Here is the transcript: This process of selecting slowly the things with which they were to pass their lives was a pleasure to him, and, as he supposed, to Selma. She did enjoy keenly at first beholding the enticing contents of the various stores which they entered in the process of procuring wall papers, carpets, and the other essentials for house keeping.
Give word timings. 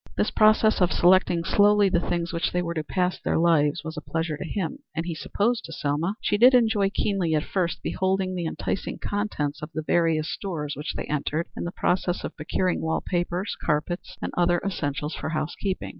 This 0.17 0.31
process 0.31 0.81
of 0.81 0.91
selecting 0.91 1.43
slowly 1.43 1.87
the 1.87 1.99
things 1.99 2.33
with 2.33 2.41
which 2.41 2.53
they 2.53 2.63
were 2.63 2.73
to 2.73 2.83
pass 2.83 3.19
their 3.19 3.37
lives 3.37 3.83
was 3.83 3.97
a 3.97 4.01
pleasure 4.01 4.35
to 4.35 4.43
him, 4.49 4.79
and, 4.95 5.05
as 5.05 5.07
he 5.09 5.13
supposed, 5.13 5.63
to 5.65 5.71
Selma. 5.71 6.15
She 6.21 6.39
did 6.39 6.55
enjoy 6.55 6.89
keenly 6.89 7.35
at 7.35 7.43
first 7.43 7.83
beholding 7.83 8.33
the 8.33 8.47
enticing 8.47 8.97
contents 8.97 9.61
of 9.61 9.69
the 9.75 9.83
various 9.83 10.27
stores 10.27 10.73
which 10.75 10.95
they 10.95 11.05
entered 11.05 11.49
in 11.55 11.65
the 11.65 11.71
process 11.71 12.23
of 12.23 12.35
procuring 12.35 12.81
wall 12.81 13.03
papers, 13.05 13.55
carpets, 13.63 14.17
and 14.23 14.31
the 14.35 14.41
other 14.41 14.59
essentials 14.65 15.13
for 15.13 15.29
house 15.29 15.53
keeping. 15.53 15.89